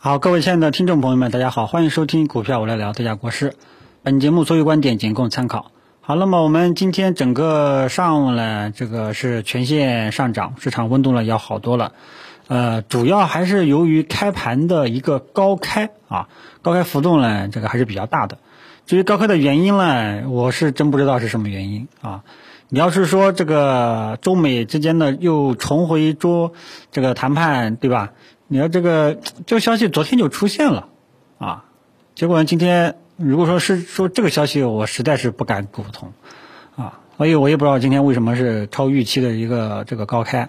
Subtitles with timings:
[0.00, 3.54] 好，各位亲爱的听众朋友们，大家好，欢迎收听股票我来聊，大家国师。
[4.04, 5.72] 本节目所有观点仅供参考。
[6.00, 11.94] 好，那么我们今天整个上午呢，这个是全线上涨，市场温度呢要好多了。
[12.46, 16.28] 呃，主要还是由于开盘的一个高开啊，
[16.62, 18.38] 高开浮动呢，这个还是比较大的。
[18.86, 22.22] 至于高开的原因呢，我是真不知道是什么原因啊。
[22.68, 26.52] 你要是说这个中美之间的又重回桌
[26.92, 28.12] 这个谈判，对吧？
[28.50, 30.88] 你要这个这个消息昨天就出现了，
[31.36, 31.64] 啊，
[32.14, 36.14] 结果今天如果说是说这个消息，我实在是不敢苟同，
[36.74, 40.48] 啊，所以我也不知道今天为什么是超预期的一个这个高开，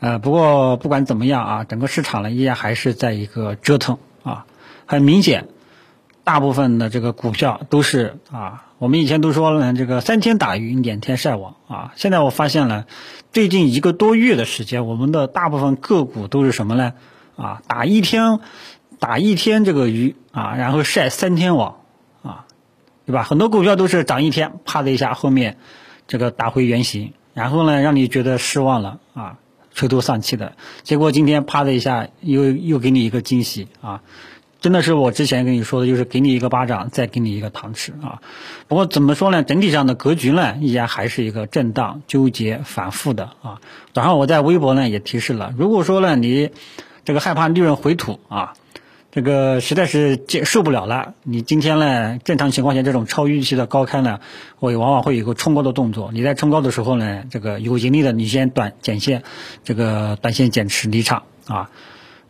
[0.00, 4.44] 呃，不过不管怎么样啊，整个市场呢依然还是在一个折腾啊，
[4.84, 5.48] 很明显，
[6.24, 12.84] 大部分的这个股票都是啊，我们以前都说了这个三天打鱼两天晒网啊，现在我发现了
[13.32, 16.92] 最近一个多月的时间，我们的大部分个股都是什么呢？
[17.38, 18.40] 啊，打一天，
[18.98, 21.76] 打一天这个鱼啊，然后晒三天网，
[22.24, 22.46] 啊，
[23.06, 23.22] 对吧？
[23.22, 25.56] 很多股票都是涨一天，啪的一下，后面
[26.08, 29.38] 这个打回原形，然后呢，让你觉得失望了啊，
[29.72, 30.54] 垂头丧气的。
[30.82, 34.02] 结果今天啪的一下，又又给你一个惊喜啊！
[34.60, 38.20] 真的是我之前跟你说的，就是给你一个巴掌，再给你一个糖吃啊。
[38.66, 39.44] 不过怎么说呢？
[39.44, 43.60] 整体上的格局呢，依然还是一个震荡、纠结、反复的啊。
[43.92, 46.50] 早上我在微博呢也提示了，如果说呢你。
[47.08, 48.52] 这个害怕利润回吐啊，
[49.10, 51.14] 这个实在是接受不了了。
[51.22, 54.20] 你今天呢，正常情况下这种超预期的高开呢，
[54.56, 56.10] 会往往会有个冲高的动作。
[56.12, 59.22] 你在冲高的时候呢，这个有盈利的你先短减线，
[59.64, 61.70] 这个短线减持离场啊。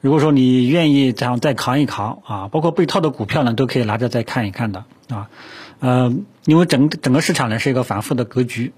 [0.00, 5.28] 如果说你愿意这样再扛一扛啊，包括被套的股票呢，都可以拿着再看一看的啊。
[5.80, 8.72] 呃，因为整整个市场呢是一个反复的格局。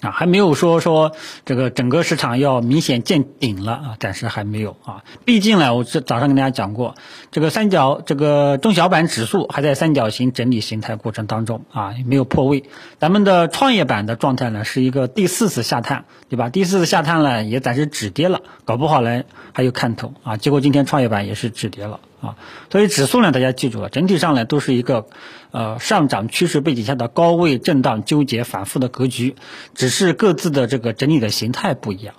[0.00, 1.12] 啊，还没有说说
[1.44, 5.02] 这个整个市场要明显见顶了啊，暂时还没有啊。
[5.24, 6.94] 毕竟呢，我这早上跟大家讲过，
[7.32, 12.64] 这个三角这个中小板指数还在三角形整理形态过程当中啊，也没有破位。
[13.00, 16.48] 咱们的创业板的状态呢，是一个第四次下探，对吧？
[16.48, 20.36] 第四次下探呢，也暂时止跌了，搞不好呢还有看头啊。
[20.36, 21.98] 结果今天创业板也是止跌了。
[22.20, 22.36] 啊，
[22.70, 25.06] 所以指数呢，大家记住了，整体上呢都是一个，
[25.52, 29.36] 呃，上涨趋势背景下的高位震荡纠结反复的格局，
[29.74, 32.16] 只是各自的这个整理的形态不一样，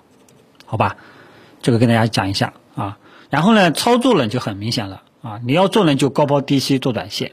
[0.64, 0.96] 好吧？
[1.60, 2.98] 这个跟大家讲一下啊。
[3.28, 7.32] 然后呢，操作呢就很明显了啊，你要做呢就高抛低吸做短线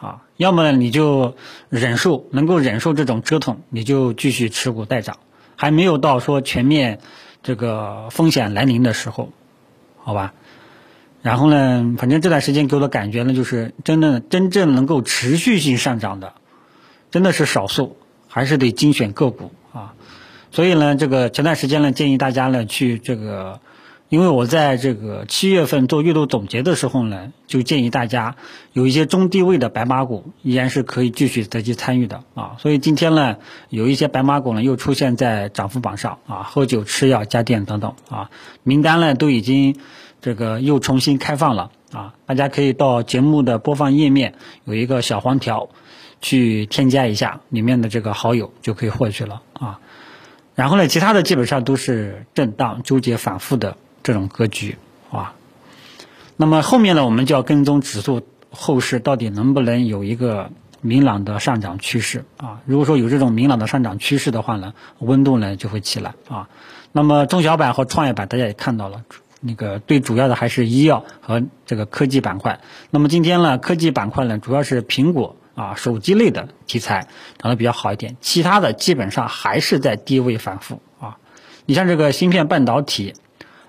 [0.00, 1.36] 啊，要么呢你就
[1.68, 5.18] 忍受，能够忍受这种折腾，你就继续持股待涨，
[5.54, 6.98] 还没有到说全面
[7.44, 9.30] 这个风险来临的时候，
[10.02, 10.34] 好吧？
[11.20, 16.34] 然后呢，反正这段时间给我的感觉呢，就是真的真正能够持续性上涨的，
[17.10, 17.96] 真的是少数，
[18.28, 19.94] 还是得精选个股啊。
[20.52, 23.60] 所以呢，这个前段时间呢，建议大家呢去这个，
[24.08, 28.36] 因为我在这个七月份做月度总结的时候呢，就建议大家
[28.72, 32.54] 有一些中低位的白马股，依然是可以继续再去参与的啊。
[32.60, 33.38] 所以今天呢，
[33.70, 38.30] 有一些白马股呢又出现在涨幅榜上啊，喝酒、吃药、家电等等啊，
[38.62, 39.76] 名单呢都已经。
[40.20, 42.14] 这个又重新开放了啊！
[42.26, 44.34] 大家可以到节目的播放页面
[44.64, 45.68] 有一个小黄条，
[46.20, 49.78] 去添加一下里面的这个好友就可以获取了啊。
[50.54, 54.76] 然后呢，其他的基本上都是震荡、纠结、反复的这种格局
[55.12, 55.34] 啊。
[56.36, 60.50] 那么后面呢，我们就要跟踪指数后市到底能不能有一个
[60.80, 62.60] 明朗的上涨趋势啊？
[62.66, 66.48] 如果说有这种明朗的上涨趋势的话呢，温度呢就会起来啊。
[66.90, 69.04] 那么中小板和创业板大家也看到了。
[69.40, 72.60] 那个最主要的还是医药和这个科技板块。
[72.90, 77.06] 那么今天呢，科技板块呢主要是苹果啊手机类的题材
[77.38, 81.18] 涨得比较好一点，其他的基本上还是在低位反复啊。
[81.66, 83.14] 你像这个芯片半导体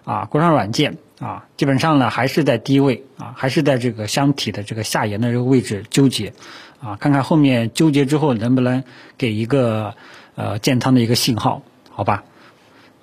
[0.05, 6.33] 啊，国产软件啊，基本上呢还是在低位啊，还是在这个箱体的这个下沿的这个位置纠结
[6.81, 8.83] 啊，看看后面纠结之后能不能
[9.17, 9.93] 给一个
[10.35, 12.23] 呃建仓的一个信号，好吧？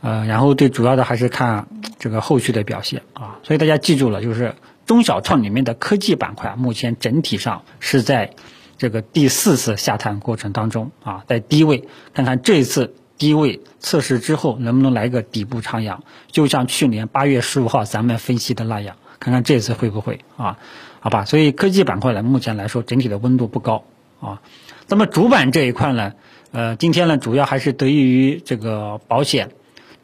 [0.06, 1.66] 呃，然后最主要的还是看
[1.98, 8.30] 这个后续的表现啊，所以大家记住了，就是中小创里面的科技板块，目前整体上是在
[8.78, 20.58] 这个第四次下探过程当中啊，在低位，看看这一次低位测试之后能不能来个底部长阳，就像去年八月十五号咱们分析的那样，看看这次会不会啊？
[21.00, 23.82] 好吧，所以科技板块呢，目前来说整体的温度不高
[24.20, 24.40] 啊。
[24.86, 26.12] 那么主板这一块呢，
[26.52, 29.50] 呃，今天呢主要还是得益于这个保险。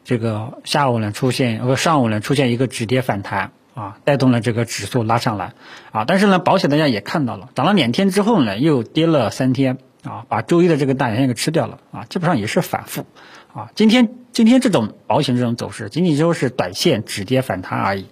[0.03, 5.53] 这个下午呢出现，呃上午呢出现一个止跌反弹啊，带动了这个指数拉上来
[5.91, 6.05] 啊。
[6.05, 13.05] 但是呢，保险大家也看到了，涨了两天之后呢，又跌了三天啊，把周一的这个大阳线给吃掉了啊，基本上也是反复
[13.53, 13.71] 啊。
[13.75, 18.07] 今天今天这种保险这种走势，仅仅就是短线止跌反弹而已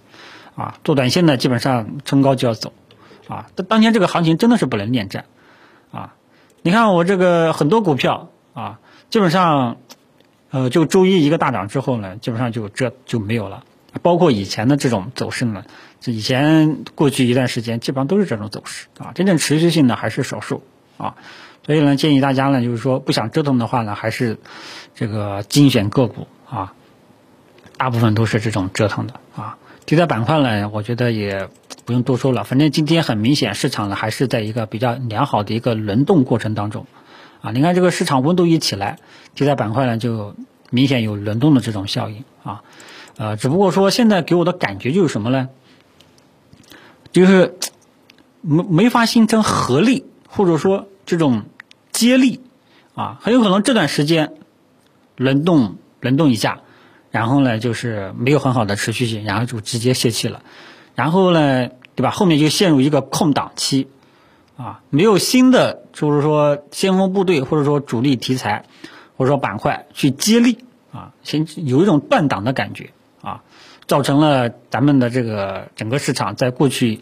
[0.56, 2.72] 啊，做短线呢基本上冲高就要走，
[3.28, 5.26] 啊，当当前这个行情真的是不能恋战，
[5.90, 6.14] 啊，
[6.62, 8.80] 你看我这个很多股票啊，
[9.10, 9.76] 基本上，
[10.52, 13.64] 呃，就周一一个大涨之后呢，基本上就这就没有了，
[14.02, 15.64] 包括以前的这种走势呢，
[15.98, 20.62] 这以前过去一段时间基本上都是这种走势啊，真正持续性的还是少数
[20.98, 21.16] 啊。
[21.64, 24.36] 所以呢，建议大家呢，就是说不想折腾的话呢，还是
[24.94, 26.74] 这个精选个股啊，
[27.78, 29.56] 大部分都是这种折腾的啊。
[29.86, 31.48] 题材板块呢，我觉得也
[31.86, 36.84] 不用多说了，反正今天很明显，市场呢还是在一个比较良好的一个轮动过程当中
[37.42, 37.50] 啊。
[37.52, 38.98] 你看这个市场温度一起来，
[39.34, 40.34] 题材板块呢就
[40.70, 42.62] 明显有轮动的这种效应啊。
[43.18, 45.50] 呃，只不过说现在给我的感觉就是什么呢？
[47.12, 47.58] 就是
[48.40, 51.42] 没没法形成合力，或者说这种。
[51.92, 52.40] 接力，
[52.94, 54.32] 啊，很有可能这段时间
[55.14, 56.62] 轮动轮动一下，
[57.10, 60.42] 然后呢就是没有很好的持续性，然后就直接泄气了，
[60.94, 62.10] 然后呢，对吧？
[62.10, 63.88] 后面就陷入一个空档期，
[64.62, 68.64] 啊，没有新的就是说先锋部队或者说主力题材
[69.16, 70.58] 或者说板块去接力，
[70.92, 72.90] 啊，先有一种断档的感觉，
[73.22, 73.42] 啊，
[73.86, 77.00] 造成了咱们的这个整个市场在过去。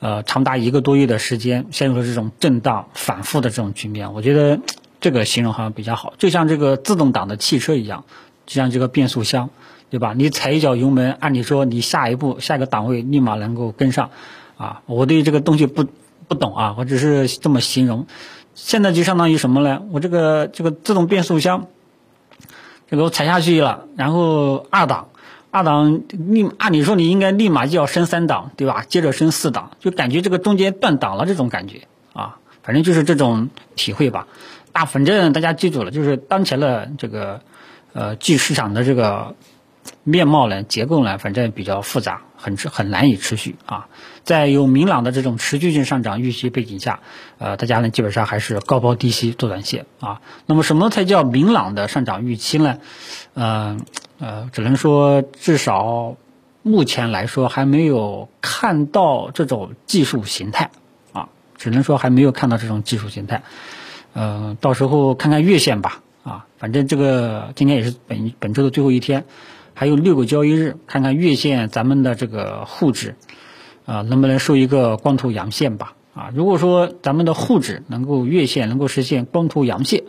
[0.00, 4.60] 呃，长达一个多月的时间陷入了这种震荡反复的这种局面，我觉得
[5.00, 8.04] 这个形容好像比较好，就像这个自动挡的汽车一样，
[8.44, 9.48] 就像这个变速箱，
[9.88, 10.12] 对吧？
[10.12, 14.10] 你踩一脚油门，按理说你下一步下一个档位立马能够跟上，
[14.58, 15.86] 啊，我对这个东西不
[16.28, 18.06] 不懂啊，我只是这么形容。
[18.54, 19.82] 现在就相当于什么呢？
[19.90, 21.66] 我这个这个自动变速箱，
[22.88, 25.08] 这个我踩下去了，然后二档。
[25.50, 28.84] 二档立按理说你应该立马就要升三档，对吧？
[28.88, 31.82] 接着升四档，就感觉这个中间断档了这种感觉
[32.12, 34.26] 啊，反正就是这种体会吧。
[34.72, 37.40] 大反正大家记住了，就是当前的这个
[37.92, 39.36] 呃，巨市场的这个
[40.02, 43.88] 面貌呢、结构呢，反正比较复杂，很很难以持续啊。
[44.22, 47.00] 在有明朗的这种持续性上涨预期背景下，
[47.38, 50.20] 呃，大家呢基本上还是高抛低吸做短线啊。
[50.46, 52.78] 那么什么才叫明朗的上涨预期呢？
[53.34, 53.84] 嗯。
[54.20, 56.16] 呃，只能说至少
[56.62, 60.70] 目前来说还没有看到这种技术形态
[61.12, 61.28] 啊，
[61.58, 63.42] 只能说还没有看到这种技术形态。
[64.12, 69.24] 呃，到时候看看月线吧啊，反正这个今天也是本本周的最后一天，
[69.74, 73.16] 还有六个交易日，看看月线咱们的这个沪指
[73.84, 76.30] 啊能不能收一个光头阳线吧啊。
[76.34, 80.04] 如果说咱们的沪指能够月线能够实现光头阳线。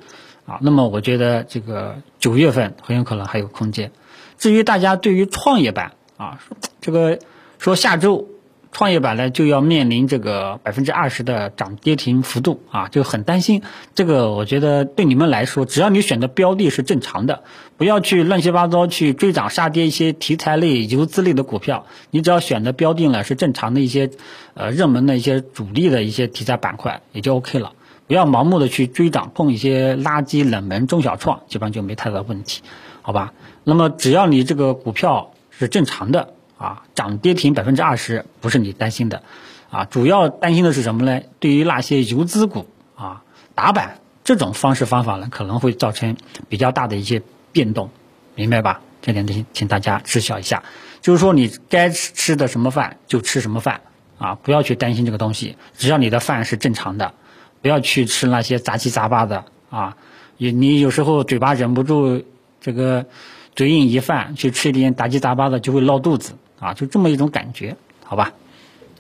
[0.48, 3.92] 啊，那么我觉得这个九月份很有可能还有空间。
[4.38, 6.40] 至于大家对于创业板啊，
[6.82, 7.18] 这个
[7.58, 8.30] 说下周
[8.76, 13.62] 创业板呢就要面临这个百分之二十的涨跌停幅度啊，就很担心。
[13.94, 17.44] 这个我觉得对你们来说，只要你选的标的是正常的，
[17.78, 21.86] 不要去乱七八糟去追涨杀跌一些题材类、游资类的股票。
[22.12, 24.12] 你只要选的标的呢是正常的一些
[24.56, 27.72] 呃热门的一些主力的一些题材板块，也就 OK 了。
[28.08, 32.62] 不要盲目的去追涨碰一些垃圾冷门中小创，基本上就没太大问题，
[33.02, 33.32] 好吧？
[33.64, 39.24] 那么只要你这个股票是正常的啊，涨跌停百分之二十不是你担心的，
[39.70, 41.22] 啊，主要担心的是什么呢？
[41.40, 43.24] 对于那些游资股啊
[43.54, 46.16] 打板这种方式方法呢，可能会造成
[46.50, 47.22] 比较大的一些
[47.52, 47.90] 变动，
[48.36, 48.82] 明白吧？
[49.02, 50.64] 这点请请大家知晓一下，
[51.02, 53.82] 就是说你该吃吃的什么饭就吃什么饭
[54.18, 57.14] 啊，不要去担心这个东西，只要你的饭是正常的。
[57.62, 59.98] 不要去吃那些杂七杂八的啊！
[60.38, 62.24] 你你有时候嘴巴忍不住
[62.62, 63.08] 这个
[63.56, 66.74] 嘴瘾一犯，去吃一点杂七杂八的就会闹肚子啊！
[66.74, 68.34] 就这么一种感觉，好吧？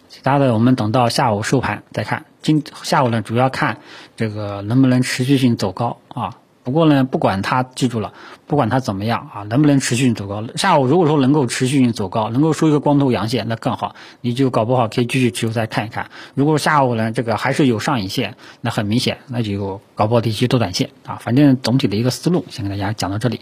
[0.07, 2.25] 其他的我们等到下午收盘再看。
[2.41, 3.79] 今下午呢，主要看
[4.15, 6.37] 这个能不能持续性走高啊。
[6.63, 8.13] 不过呢，不管它，记住了，
[8.47, 10.43] 不管它怎么样啊，能不能持续性走高？
[10.55, 16.09] 下午如果说能够持续性走高，能够收一个光头阳线，那更好，你就搞不好可以继续持有再看一看。
[16.33, 21.19] 如果下午呢，这个还是有上影线，那很明显，那就搞不好地区多短线啊。
[21.21, 23.41] 反正总体的一个思路，先跟大家讲到这里，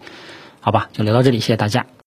[0.59, 0.89] 好吧？
[0.91, 1.85] 就聊到这里，谢谢大家。